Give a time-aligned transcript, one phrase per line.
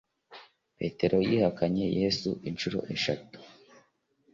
[0.77, 3.37] petero yihakanye yesu inshuro eshatu